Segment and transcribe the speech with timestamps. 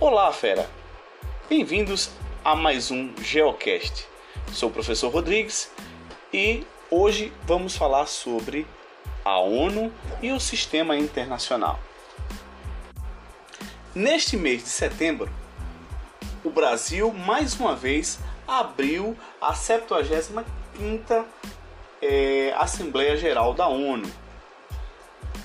[0.00, 0.70] Olá, fera!
[1.48, 2.08] Bem-vindos
[2.44, 4.06] a mais um Geocast.
[4.52, 5.72] Sou o professor Rodrigues
[6.32, 8.64] e hoje vamos falar sobre
[9.24, 9.92] a ONU
[10.22, 11.80] e o sistema internacional.
[13.92, 15.28] Neste mês de setembro,
[16.44, 21.24] o Brasil mais uma vez abriu a 75ª
[22.00, 24.08] é, Assembleia Geral da ONU.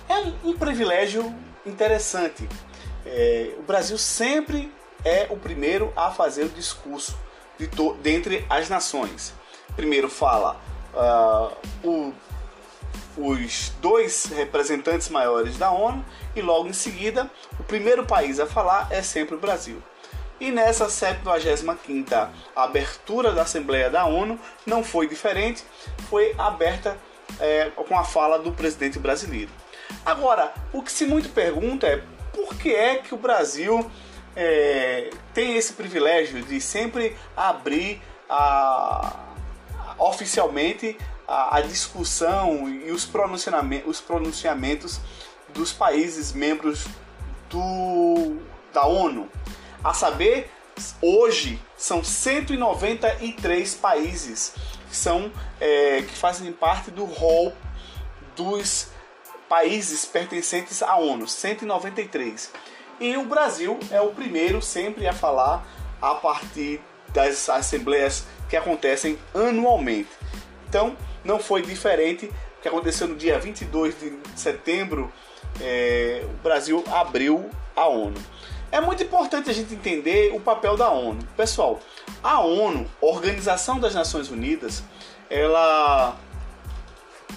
[0.08, 1.34] É um privilégio
[1.66, 2.48] interessante.
[3.16, 4.74] É, o Brasil sempre
[5.06, 7.16] é o primeiro a fazer o discurso
[7.60, 7.70] de
[8.02, 9.36] dentre as nações.
[9.76, 10.60] Primeiro fala
[10.96, 12.12] uh, o,
[13.16, 16.04] os dois representantes maiores da ONU
[16.36, 19.82] e logo em seguida o primeiro país a falar é sempre o Brasil.
[20.40, 25.64] E nessa 75ª abertura da Assembleia da ONU não foi diferente,
[26.10, 26.98] foi aberta
[27.40, 29.52] é, com a fala do presidente brasileiro.
[30.04, 32.02] Agora, o que se muito pergunta é
[32.34, 33.90] por que é que o Brasil
[34.36, 39.16] é, tem esse privilégio de sempre abrir a,
[40.00, 45.00] oficialmente a, a, discussão e os pronunciamentos, os pronunciamentos
[45.54, 46.88] dos países membros
[47.50, 48.38] do,
[48.74, 49.30] da ONU.
[49.84, 50.50] A saber,
[51.02, 54.56] hoje são 193 países
[54.90, 57.54] que, são, é, que fazem parte do rol
[58.36, 58.88] dos
[59.50, 62.52] países pertencentes à ONU, 193.
[63.00, 65.66] E o Brasil é o primeiro sempre a falar
[66.02, 70.10] a partir das assembleias que acontecem anualmente.
[70.68, 72.26] Então, não foi diferente
[72.58, 75.12] o que aconteceu no dia 22 de setembro.
[75.62, 78.20] É, o Brasil abriu a ONU.
[78.72, 81.20] É muito importante a gente entender o papel da ONU.
[81.38, 81.80] Pessoal,
[82.24, 84.84] a ONU, Organização das Nações Unidas,
[85.30, 86.18] ela,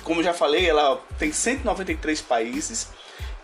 [0.07, 2.89] como já falei, ela tem 193 países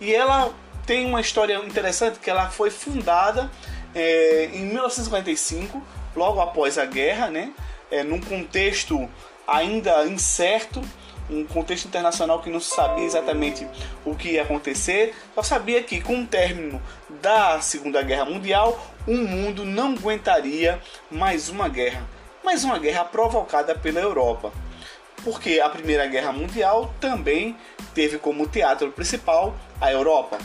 [0.00, 0.54] e ela
[0.86, 3.50] tem uma história interessante que ela foi fundada
[3.92, 5.82] é, em 1945,
[6.14, 7.52] logo após a guerra, né?
[7.90, 9.08] É, num contexto
[9.46, 10.80] ainda incerto,
[11.28, 13.66] um contexto internacional que não sabia exatamente
[14.04, 16.80] o que ia acontecer, só sabia que com o término
[17.20, 20.80] da Segunda Guerra Mundial, o mundo não aguentaria
[21.10, 22.06] mais uma guerra,
[22.44, 24.52] mais uma guerra provocada pela Europa.
[25.24, 27.56] Porque a Primeira Guerra Mundial também
[27.94, 30.38] teve como teatro principal a Europa.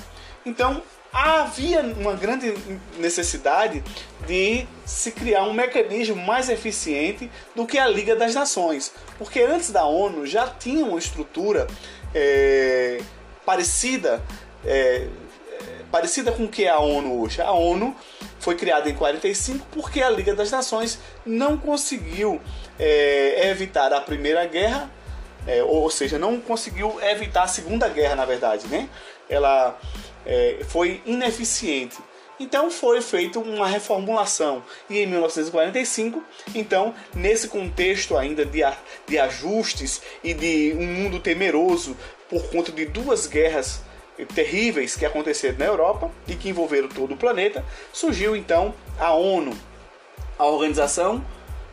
[0.45, 2.53] Então havia uma grande
[2.99, 3.83] necessidade
[4.27, 9.71] de se criar um mecanismo mais eficiente do que a Liga das Nações, porque antes
[9.71, 11.67] da ONU já tinha uma estrutura
[12.13, 13.01] é,
[13.45, 14.21] parecida
[14.65, 15.07] é,
[15.91, 17.41] parecida com o que é a ONU hoje.
[17.41, 17.95] A ONU
[18.39, 22.41] foi criada em 45 porque a Liga das Nações não conseguiu
[22.79, 24.89] é, evitar a Primeira Guerra,
[25.45, 28.89] é, ou seja, não conseguiu evitar a Segunda Guerra, na verdade, né?
[29.29, 29.79] Ela
[30.25, 31.97] é, foi ineficiente.
[32.39, 36.23] Então foi feita uma reformulação e em 1945,
[36.53, 38.61] então nesse contexto ainda de,
[39.07, 41.97] de ajustes e de um mundo temeroso
[42.29, 43.81] por conta de duas guerras
[44.35, 49.57] terríveis que aconteceram na Europa e que envolveram todo o planeta, surgiu então a ONU,
[50.37, 51.25] a Organização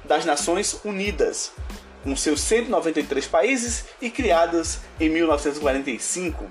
[0.04, 1.52] das Nações Unidas,
[2.02, 6.44] com seus 193 países e criadas em 1945.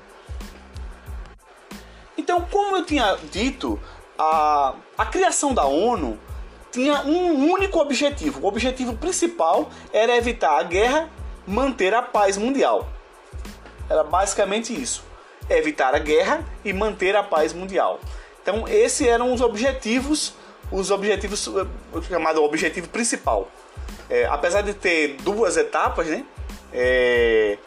[2.17, 3.79] Então, como eu tinha dito,
[4.17, 6.19] a, a criação da ONU
[6.71, 8.41] tinha um único objetivo.
[8.41, 11.09] O objetivo principal era evitar a guerra,
[11.45, 12.89] manter a paz mundial.
[13.89, 15.03] Era basicamente isso:
[15.49, 17.99] evitar a guerra e manter a paz mundial.
[18.41, 20.33] Então, esses eram os objetivos,
[20.71, 23.49] os objetivos eh, chamado objetivo principal.
[24.09, 26.25] É, apesar de ter duas etapas, né?
[26.71, 27.57] É,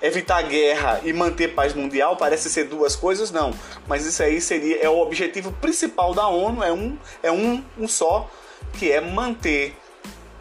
[0.00, 3.52] evitar guerra e manter paz mundial parece ser duas coisas, não.
[3.86, 7.88] Mas isso aí seria é o objetivo principal da ONU, é um, é um, um
[7.88, 8.30] só,
[8.74, 9.74] que é manter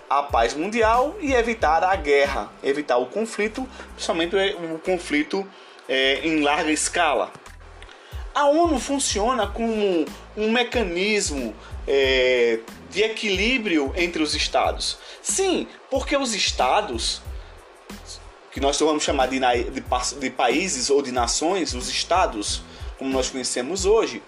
[0.10, 5.48] a paz mundial e evitar a guerra, evitar o conflito, principalmente o conflito
[5.88, 7.32] é, em larga escala.
[8.34, 11.54] A ONU funciona como um mecanismo
[11.88, 12.60] é,
[12.90, 14.98] de equilíbrio entre os estados.
[15.22, 17.22] Sim, porque os estados
[18.54, 19.84] que nós vamos chamar de, de,
[20.20, 22.62] de países ou de nações, os estados,
[23.00, 24.22] como nós conhecemos hoje.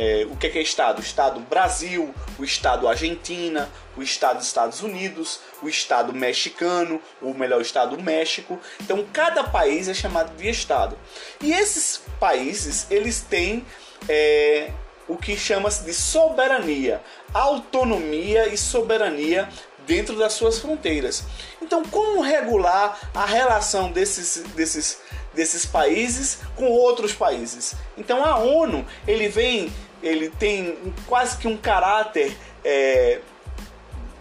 [0.00, 1.02] É, o que é, que é Estado?
[1.02, 7.62] Estado Brasil, o Estado Argentina, o Estado Estados Unidos, o Estado mexicano, ou melhor, o
[7.62, 8.60] Estado México.
[8.80, 10.96] Então, cada país é chamado de Estado.
[11.42, 13.66] E esses países, eles têm
[14.08, 14.70] é,
[15.08, 17.02] o que chama-se de soberania,
[17.34, 19.48] autonomia e soberania
[19.84, 21.24] dentro das suas fronteiras.
[21.60, 25.00] Então, como regular a relação desses, desses,
[25.34, 27.74] desses países com outros países?
[27.96, 29.72] Então, a ONU ele vem
[30.08, 33.20] ele tem quase que um caráter é,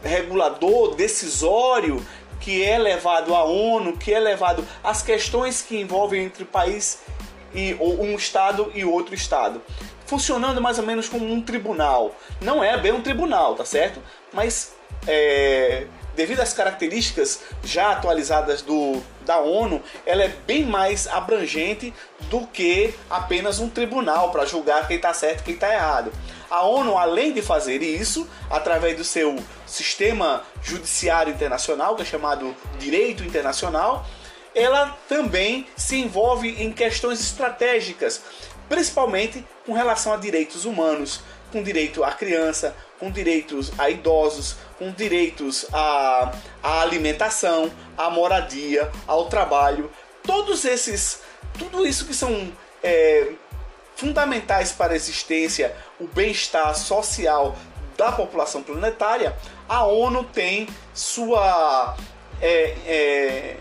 [0.03, 2.05] regulador, decisório,
[2.39, 6.99] que é levado à ONU, que é levado às questões que envolvem entre país
[7.53, 9.61] e um estado e outro estado,
[10.05, 12.15] funcionando mais ou menos como um tribunal.
[12.41, 14.01] Não é bem um tribunal, tá certo?
[14.31, 14.73] Mas
[15.07, 22.47] é, devido às características já atualizadas do, da ONU, ela é bem mais abrangente do
[22.47, 26.11] que apenas um tribunal para julgar quem está certo e quem está errado.
[26.49, 29.35] A ONU, além de fazer isso, através do seu
[29.65, 34.05] sistema judiciário internacional, que é chamado direito internacional,
[34.57, 38.21] ela também se envolve em questões estratégicas,
[38.67, 41.21] principalmente com relação a direitos humanos,
[41.51, 46.33] com direito à criança, com direitos a idosos, com direitos à,
[46.63, 49.91] à alimentação, à moradia, ao trabalho.
[50.23, 51.21] Todos esses,
[51.57, 52.51] tudo isso que são
[52.83, 53.33] é,
[53.95, 57.55] fundamentais para a existência, o bem-estar social
[57.95, 59.37] da população planetária,
[59.69, 61.95] a ONU tem sua,
[62.41, 63.57] é, é,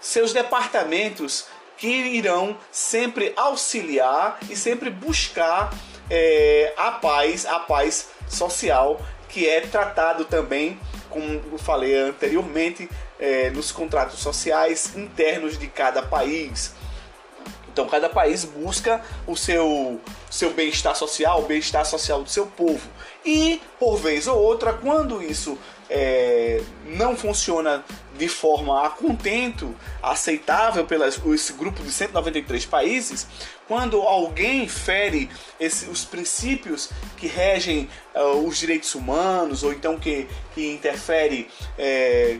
[0.00, 1.46] seus departamentos
[1.76, 5.72] que irão sempre auxiliar e sempre buscar
[6.10, 10.78] é, a paz, a paz social que é tratado também,
[11.10, 16.72] como eu falei anteriormente, é, nos contratos sociais internos de cada país.
[17.70, 22.88] Então cada país busca o seu, seu bem-estar social, o bem-estar social do seu povo.
[23.24, 25.58] E por vez ou outra, quando isso
[25.90, 27.84] é, não funciona
[28.16, 33.26] de forma a contento, aceitável pelo esse grupo de 193 países,
[33.66, 35.30] quando alguém fere
[35.60, 41.48] esse, os princípios que regem uh, os direitos humanos, ou então que, que interfere
[41.78, 42.38] é,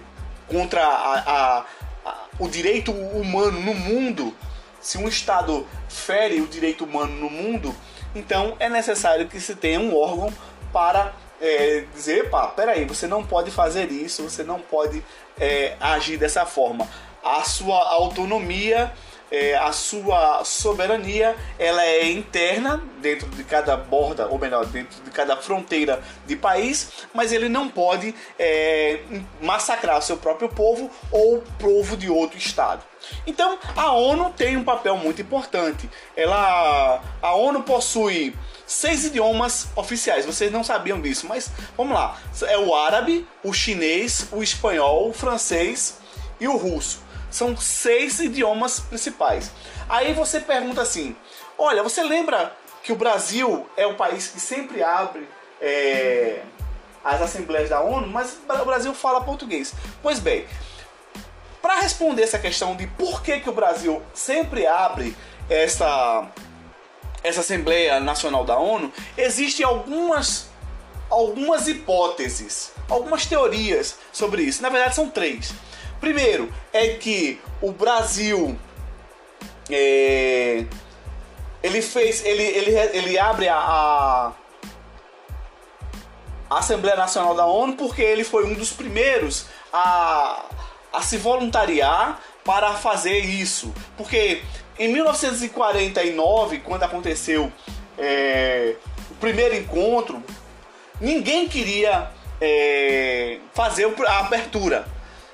[0.49, 1.65] contra a, a,
[2.05, 4.35] a, o direito humano no mundo,
[4.81, 7.75] se um Estado fere o direito humano no mundo,
[8.15, 10.33] então é necessário que se tenha um órgão
[10.73, 15.03] para é, dizer, pá, peraí, você não pode fazer isso, você não pode
[15.39, 16.89] é, agir dessa forma.
[17.23, 18.93] A sua autonomia
[19.31, 25.11] é, a sua soberania ela é interna dentro de cada borda, ou melhor, dentro de
[25.11, 29.01] cada fronteira de país, mas ele não pode é,
[29.41, 32.83] massacrar seu próprio povo ou o povo de outro estado.
[33.27, 35.89] Então a ONU tem um papel muito importante.
[36.17, 38.35] Ela, a ONU possui
[38.69, 40.27] seis idiomas oficiais.
[40.27, 42.17] Vocês não sabiam disso, mas vamos lá.
[42.47, 45.99] É o árabe, o chinês, o espanhol, o francês
[46.39, 47.01] e o russo.
[47.31, 49.51] São seis idiomas principais.
[49.89, 51.17] Aí você pergunta assim:
[51.57, 55.29] olha, você lembra que o Brasil é o país que sempre abre
[55.61, 56.43] é,
[57.03, 59.75] as assembleias da ONU, mas o Brasil fala português.
[60.03, 60.47] Pois bem,
[61.61, 65.17] para responder essa questão de por que, que o Brasil sempre abre
[65.51, 66.29] essa,
[67.23, 70.49] essa Assembleia Nacional da ONU, existem algumas,
[71.11, 74.63] algumas hipóteses, algumas teorias sobre isso.
[74.63, 75.53] Na verdade, são três.
[76.01, 78.57] Primeiro é que o Brasil
[79.71, 80.65] é,
[81.63, 84.33] ele fez ele, ele, ele abre a,
[86.49, 90.47] a, Assembleia Nacional da ONU porque ele foi um dos primeiros a,
[90.93, 94.43] a se voluntariar para fazer isso porque
[94.79, 97.53] em 1949 quando aconteceu
[97.97, 98.77] é,
[99.11, 100.23] o primeiro encontro
[101.01, 104.87] ninguém queria é, fazer a abertura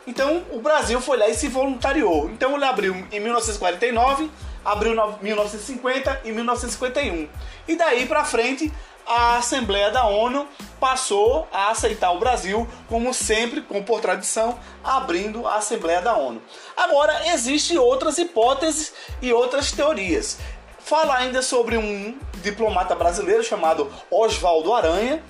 [0.07, 2.31] então o Brasil foi lá e se voluntariou.
[2.31, 4.31] Então ele abriu em 1949,
[4.65, 7.29] abriu em 1950 e 1951.
[7.67, 8.73] E daí para frente
[9.07, 10.47] a Assembleia da ONU
[10.81, 16.43] passou a aceitar o Brasil como sempre, como por tradição, abrindo a Assembleia da ONU.
[16.77, 20.39] Agora existem outras hipóteses e outras teorias.
[20.79, 25.23] Fala ainda sobre um diplomata brasileiro chamado Oswaldo Aranha,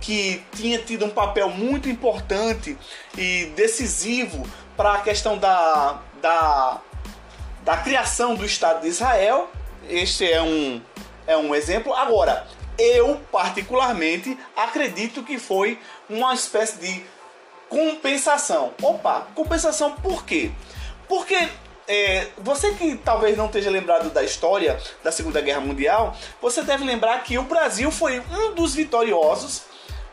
[0.00, 2.76] que tinha tido um papel muito importante
[3.16, 4.46] e decisivo
[4.76, 6.80] para a questão da, da,
[7.62, 9.50] da criação do Estado de Israel.
[9.88, 10.80] Este é um,
[11.26, 11.92] é um exemplo.
[11.94, 12.46] Agora,
[12.78, 17.04] eu particularmente acredito que foi uma espécie de
[17.68, 18.72] compensação.
[18.82, 20.50] Opa, compensação por quê?
[21.08, 21.48] Porque
[21.88, 26.84] é, você que talvez não esteja lembrado da história da Segunda Guerra Mundial, você deve
[26.84, 29.62] lembrar que o Brasil foi um dos vitoriosos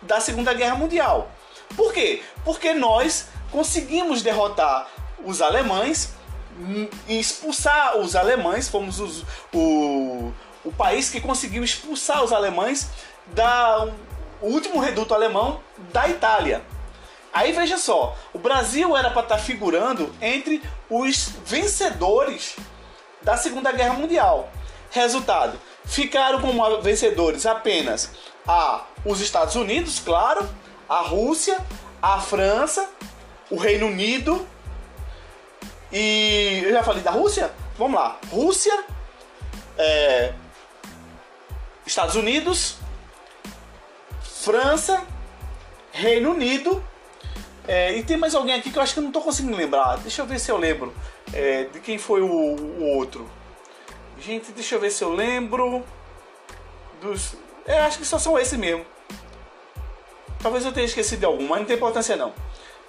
[0.01, 1.29] da Segunda Guerra Mundial.
[1.75, 2.23] Por quê?
[2.43, 4.87] Porque nós conseguimos derrotar
[5.23, 6.13] os alemães
[7.07, 9.23] e expulsar os alemães, fomos os,
[9.53, 10.31] o,
[10.63, 12.89] o país que conseguiu expulsar os alemães
[13.27, 13.87] da
[14.41, 15.59] o último reduto alemão
[15.91, 16.63] da Itália.
[17.33, 22.55] Aí veja só, o Brasil era para estar tá figurando entre os vencedores
[23.21, 24.49] da Segunda Guerra Mundial.
[24.91, 28.11] Resultado: Ficaram como vencedores apenas
[28.47, 30.49] a os Estados Unidos, claro,
[30.87, 31.57] a Rússia,
[32.01, 32.89] a França,
[33.49, 34.47] o Reino Unido
[35.91, 37.51] e eu já falei da Rússia.
[37.77, 38.83] Vamos lá, Rússia,
[39.77, 40.33] é,
[41.89, 42.77] Estados Unidos,
[44.21, 45.03] França,
[45.91, 46.83] Reino Unido
[47.67, 49.97] é, e tem mais alguém aqui que eu acho que eu não estou conseguindo lembrar.
[49.97, 50.93] Deixa eu ver se eu lembro
[51.33, 53.27] é, de quem foi o, o, outro.
[54.19, 55.83] Gente, deixa eu ver se eu lembro
[57.01, 57.35] dos.
[57.65, 58.85] É, acho que só são esses mesmo.
[60.41, 62.33] Talvez eu tenha esquecido de algum, mas não tem importância não.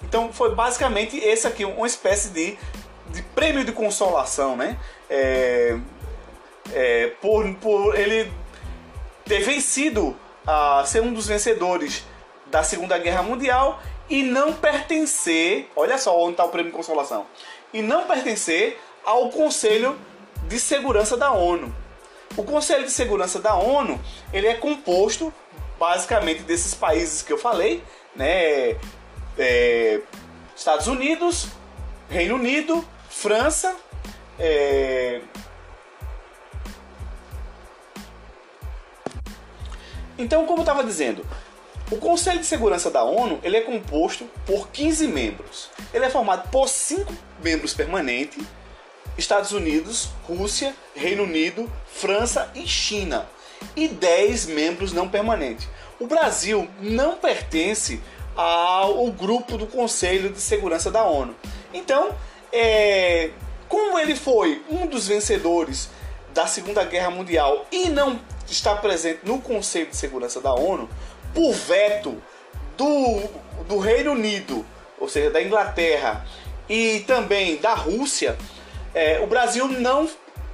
[0.03, 2.57] Então foi basicamente esse aqui, uma espécie de,
[3.09, 4.79] de prêmio de consolação, né?
[5.09, 5.77] É,
[6.71, 8.31] é, por, por ele
[9.31, 10.13] ter vencido
[10.45, 12.03] a ser um dos vencedores
[12.47, 17.25] da Segunda Guerra Mundial e não pertencer, olha só onde está o prêmio de consolação,
[17.73, 19.97] e não pertencer ao Conselho
[20.49, 21.73] de Segurança da ONU.
[22.35, 24.01] O Conselho de Segurança da ONU
[24.33, 25.33] ele é composto
[25.79, 27.81] basicamente desses países que eu falei,
[28.13, 28.75] né?
[29.37, 30.01] É,
[30.53, 31.47] Estados Unidos,
[32.09, 33.77] Reino Unido, França,
[34.37, 35.21] é...
[40.21, 41.25] então como eu estava dizendo,
[41.91, 45.69] o Conselho de Segurança da ONU ele é composto por 15 membros.
[45.93, 47.13] Ele é formado por 5
[47.43, 48.43] membros permanentes:
[49.17, 53.27] Estados Unidos, Rússia, Reino Unido, França e China,
[53.75, 55.67] e 10 membros não permanentes.
[55.99, 58.01] O Brasil não pertence
[58.35, 61.35] ao grupo do Conselho de Segurança da ONU.
[61.73, 62.15] Então,
[62.51, 63.31] é,
[63.67, 65.89] como ele foi um dos vencedores
[66.33, 68.19] da Segunda Guerra Mundial e não
[68.51, 70.89] está presente no Conselho de Segurança da ONU,
[71.33, 72.21] por veto
[72.77, 73.21] do,
[73.67, 74.65] do Reino Unido,
[74.99, 76.25] ou seja, da Inglaterra
[76.69, 78.37] e também da Rússia,
[78.93, 80.09] é, o Brasil não,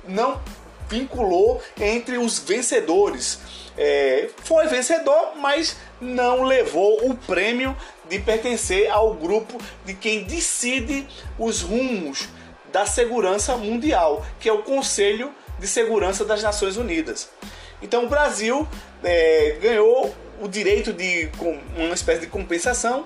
[0.07, 0.39] não
[0.87, 3.39] vinculou entre os vencedores.
[3.77, 7.75] É, foi vencedor, mas não levou o prêmio
[8.09, 12.29] de pertencer ao grupo de quem decide os rumos
[12.71, 17.29] da segurança mundial, que é o Conselho de Segurança das Nações Unidas.
[17.81, 18.67] Então o Brasil
[19.03, 21.29] é, ganhou o direito de
[21.75, 23.05] uma espécie de compensação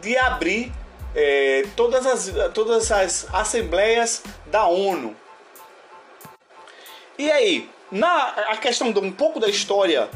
[0.00, 0.72] de abrir
[1.14, 5.16] é, todas, as, todas as assembleias da ONU.
[7.18, 10.08] E aí, na a questão de um pouco da história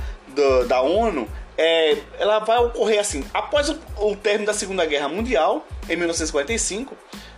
[0.68, 5.66] da ONU, é, ela vai ocorrer assim: após o, o término da Segunda Guerra Mundial,
[5.88, 6.96] em 1945,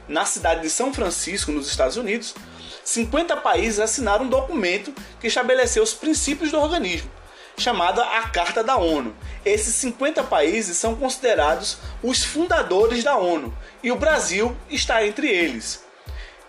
[0.09, 2.35] na cidade de São Francisco, nos Estados Unidos,
[2.84, 7.10] 50 países assinaram um documento que estabeleceu os princípios do organismo
[7.56, 9.14] chamada a Carta da ONU.
[9.44, 15.84] Esses 50 países são considerados os fundadores da ONU e o Brasil está entre eles.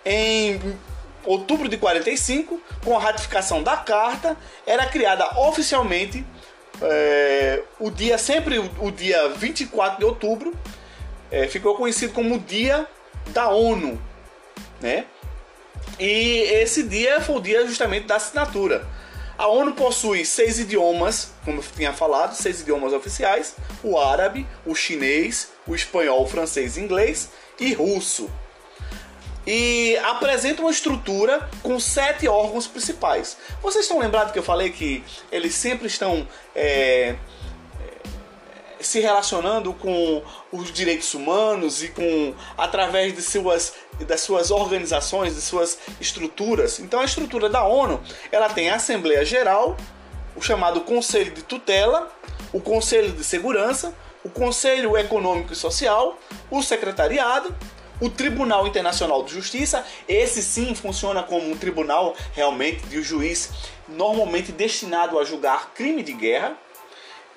[0.05, 0.59] Em
[1.25, 6.25] outubro de 45, com a ratificação da Carta, era criada oficialmente
[6.81, 10.53] é, o dia sempre o, dia 24 de outubro
[11.31, 12.87] é, ficou conhecido como o Dia
[13.27, 14.01] da ONU,
[14.81, 15.05] né?
[15.99, 18.87] E esse dia foi o dia justamente da assinatura.
[19.37, 24.75] A ONU possui seis idiomas, como eu tinha falado, seis idiomas oficiais: o árabe, o
[24.75, 28.29] chinês, o espanhol, o francês, inglês e russo.
[29.45, 33.37] E apresenta uma estrutura com sete órgãos principais.
[33.61, 36.25] Vocês estão lembrados que eu falei que eles sempre estão
[36.55, 37.15] é,
[38.87, 40.21] se relacionando com
[40.51, 43.73] os direitos humanos e com através de suas
[44.07, 46.79] das suas organizações, de suas estruturas.
[46.79, 49.77] Então a estrutura da ONU, ela tem a Assembleia Geral,
[50.35, 52.11] o chamado Conselho de Tutela,
[52.51, 56.17] o Conselho de Segurança, o Conselho Econômico e Social,
[56.49, 57.55] o Secretariado,
[58.01, 63.51] o Tribunal Internacional de Justiça, esse sim funciona como um tribunal realmente de um juiz
[63.87, 66.57] normalmente destinado a julgar crime de guerra,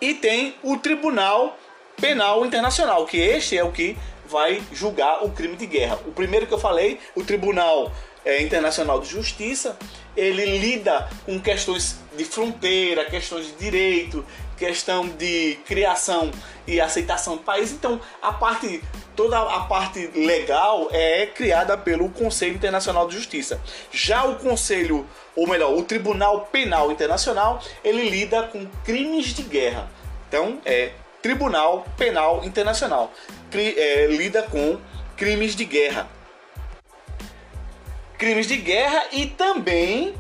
[0.01, 1.59] e tem o Tribunal
[2.01, 3.97] Penal Internacional, que este é o que
[4.29, 5.99] vai julgar o crime de guerra.
[6.07, 7.93] O primeiro que eu falei, o Tribunal
[8.25, 9.79] é, Internacional de Justiça,
[10.17, 14.25] ele lida com questões de fronteira, questões de direito,
[14.57, 16.31] questão de criação
[16.67, 17.73] e aceitação do país.
[17.73, 18.83] Então, a parte
[19.15, 23.61] toda a parte legal é criada pelo Conselho Internacional de Justiça.
[23.93, 29.89] Já o Conselho, ou melhor, o Tribunal Penal Internacional, ele lida com crimes de guerra.
[30.29, 30.93] Então, é
[31.23, 33.13] Tribunal Penal Internacional,
[33.53, 34.79] é, lida com
[35.17, 36.09] crimes de guerra.
[38.19, 40.15] Crimes de guerra e também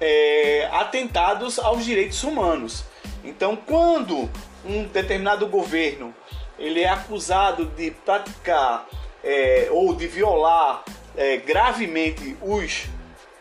[0.00, 2.84] é, atentados aos direitos humanos.
[3.24, 4.30] Então, quando
[4.64, 6.14] um determinado governo
[6.58, 8.86] ele é acusado de praticar
[9.22, 10.84] é, ou de violar
[11.16, 12.86] é, gravemente os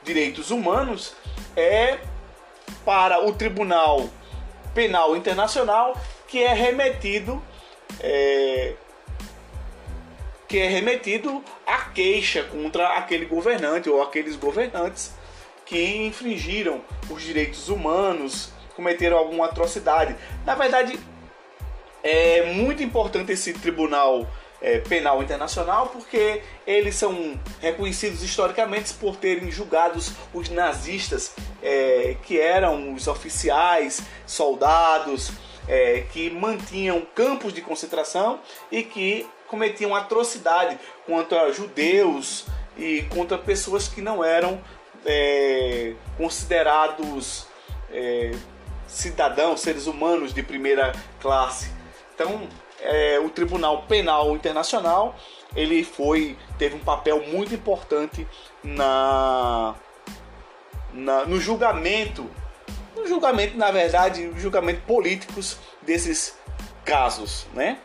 [0.03, 1.13] direitos humanos,
[1.55, 1.99] é
[2.85, 4.09] para o Tribunal
[4.73, 7.41] Penal Internacional, que é remetido
[7.99, 8.73] é,
[10.47, 15.11] que é remetido a queixa contra aquele governante ou aqueles governantes
[15.65, 20.15] que infringiram os direitos humanos, cometeram alguma atrocidade.
[20.45, 20.97] Na verdade,
[22.01, 24.25] é muito importante esse tribunal
[24.61, 32.39] é, penal internacional porque eles são reconhecidos historicamente por terem julgados os nazistas é, que
[32.39, 35.31] eram os oficiais, soldados
[35.67, 38.39] é, que mantinham campos de concentração
[38.71, 42.45] e que cometiam atrocidade contra judeus
[42.77, 44.61] e contra pessoas que não eram
[45.05, 47.47] é, considerados
[47.91, 48.31] é,
[48.87, 51.71] cidadãos, seres humanos de primeira classe.
[52.13, 52.47] Então,
[52.81, 55.15] é, o Tribunal Penal Internacional
[55.55, 58.27] ele foi teve um papel muito importante
[58.63, 59.75] na,
[60.93, 62.29] na no julgamento,
[62.95, 66.37] no julgamento na verdade, julgamento políticos desses
[66.83, 67.79] casos, né?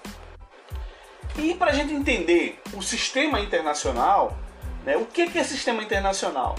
[1.36, 4.36] E para a gente entender o sistema internacional,
[4.84, 6.56] né, o que é sistema internacional?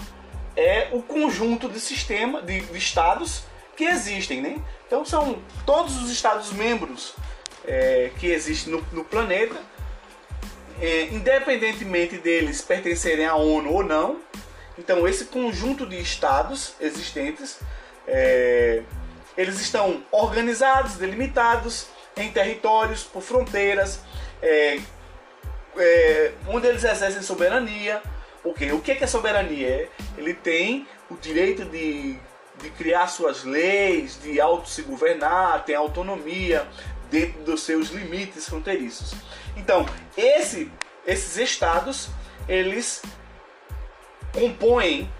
[0.56, 3.44] É o conjunto de sistema de, de estados
[3.76, 4.56] que existem, né?
[4.86, 7.14] Então são todos os estados membros
[7.64, 9.56] é, que existem no, no planeta,
[10.80, 14.20] é, independentemente deles pertencerem à ONU ou não.
[14.78, 17.58] Então esse conjunto de estados existentes,
[18.06, 18.82] é,
[19.36, 24.00] eles estão organizados, delimitados em territórios, por fronteiras,
[24.44, 24.78] é,
[25.76, 28.02] é, onde eles exercem soberania.
[28.44, 28.72] Okay.
[28.72, 29.88] O que é soberania?
[30.18, 32.18] Ele tem o direito de,
[32.58, 36.68] de criar suas leis, de auto-se governar, tem autonomia
[37.10, 39.14] dentro dos seus limites fronteiriços.
[39.56, 39.86] Então,
[40.16, 40.70] esse,
[41.06, 42.10] esses estados,
[42.46, 43.02] eles
[44.32, 45.10] compõem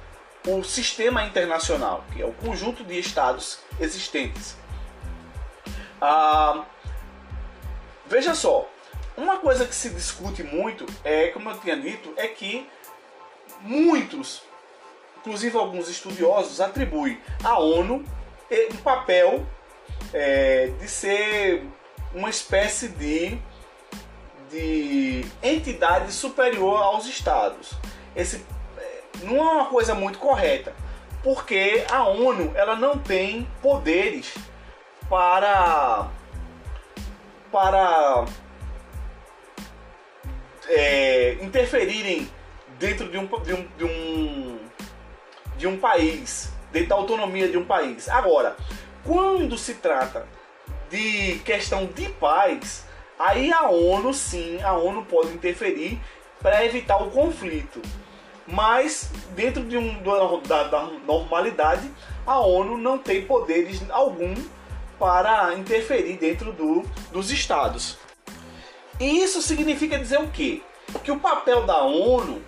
[0.46, 4.56] o sistema internacional, que é o conjunto de estados existentes.
[6.00, 6.64] Ah,
[8.06, 8.68] veja só,
[9.16, 12.68] uma coisa que se discute muito é, como eu tinha dito, é que
[13.60, 14.42] muitos,
[15.18, 18.04] inclusive alguns estudiosos, atribuem à ONU
[18.72, 19.44] um papel
[20.12, 21.66] é, de ser
[22.14, 23.38] uma espécie de,
[24.50, 27.72] de entidade superior aos estados.
[28.14, 28.44] Esse
[28.78, 30.72] é, não é uma coisa muito correta,
[31.22, 34.34] porque a ONU ela não tem poderes
[35.08, 36.08] para
[37.50, 38.24] para
[40.68, 42.28] é, interferirem
[42.78, 44.58] dentro de um, de, um, de, um,
[45.56, 48.08] de um país, dentro da autonomia de um país.
[48.08, 48.56] Agora,
[49.04, 50.26] quando se trata
[50.90, 52.84] de questão de paz,
[53.18, 56.00] aí a ONU sim, a ONU pode interferir
[56.40, 57.80] para evitar o conflito.
[58.46, 60.02] Mas dentro de um,
[60.46, 61.90] da, da normalidade,
[62.26, 64.34] a ONU não tem poderes algum
[64.98, 67.98] para interferir dentro do, dos estados.
[69.00, 70.62] E isso significa dizer o quê?
[71.02, 72.42] Que o papel da ONU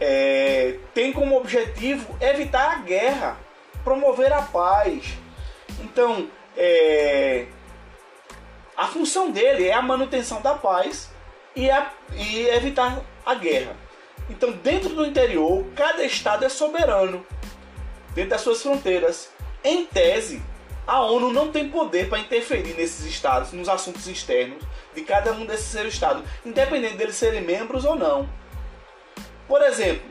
[0.00, 3.36] é, tem como objetivo evitar a guerra,
[3.84, 5.14] promover a paz.
[5.80, 7.46] Então, é,
[8.76, 11.10] a função dele é a manutenção da paz
[11.54, 13.76] e, a, e evitar a guerra.
[14.30, 17.24] Então, dentro do interior, cada estado é soberano
[18.14, 19.30] dentro das suas fronteiras.
[19.62, 20.42] Em tese,
[20.86, 24.62] a ONU não tem poder para interferir nesses estados, nos assuntos externos
[24.94, 28.28] de cada um desses seus estados, independente deles serem membros ou não.
[29.48, 30.10] Por exemplo,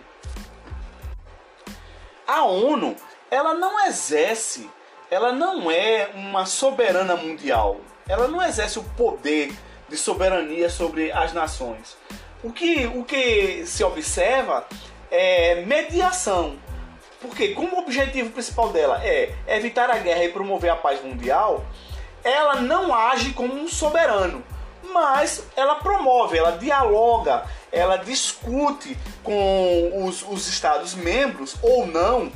[2.27, 2.95] a ONU,
[3.29, 4.69] ela não exerce,
[5.09, 7.81] ela não é uma soberana mundial.
[8.07, 9.53] Ela não exerce o poder
[9.89, 11.97] de soberania sobre as nações.
[12.43, 14.65] O que, o que se observa
[15.11, 16.57] é mediação.
[17.19, 21.63] Porque como o objetivo principal dela é evitar a guerra e promover a paz mundial,
[22.23, 24.43] ela não age como um soberano,
[24.91, 32.31] mas ela promove, ela dialoga, ela discute com os, os estados membros ou não.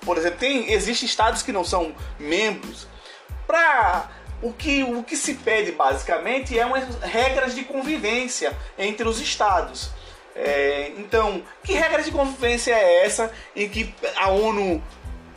[0.00, 2.86] Por exemplo, tem, existem estados que não são membros.
[3.46, 4.10] Para
[4.42, 9.90] o que, o que se pede basicamente é umas regras de convivência entre os estados.
[10.34, 14.82] É, então, que regra de convivência é essa em que a ONU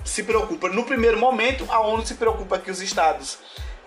[0.04, 0.68] se preocupa?
[0.68, 3.40] No primeiro momento, a ONU se preocupa que os estados,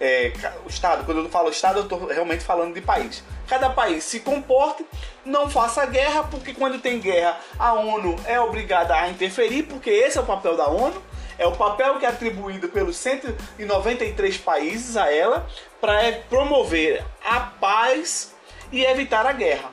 [0.04, 0.32] é,
[0.64, 3.22] o estado, quando eu falo estado, eu estou realmente falando de país.
[3.46, 4.84] Cada país se comporte,
[5.24, 10.18] não faça guerra, porque quando tem guerra, a ONU é obrigada a interferir, porque esse
[10.18, 11.00] é o papel da ONU.
[11.38, 15.46] É o papel que é atribuído pelos 193 países a ela
[15.80, 18.34] para promover a paz
[18.72, 19.70] e evitar a guerra.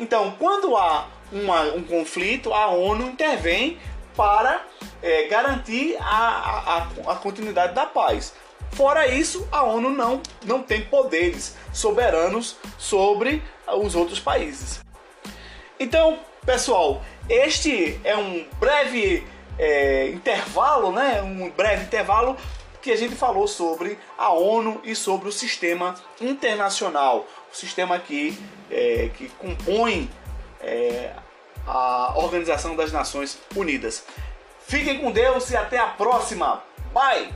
[0.00, 3.78] Então, quando há uma, um conflito, a ONU intervém
[4.16, 4.62] para
[5.00, 8.34] é, garantir a, a, a continuidade da paz.
[8.72, 14.80] Fora isso, a ONU não, não tem poderes soberanos sobre os outros países.
[15.78, 19.26] Então, pessoal, este é um breve
[19.58, 21.20] é, intervalo, né?
[21.22, 22.36] Um breve intervalo
[22.80, 28.38] que a gente falou sobre a ONU e sobre o sistema internacional, o sistema que,
[28.70, 30.10] é, que compõe
[30.60, 31.12] é,
[31.66, 34.04] a Organização das Nações Unidas.
[34.66, 36.62] Fiquem com Deus e até a próxima.
[36.92, 37.32] Bye!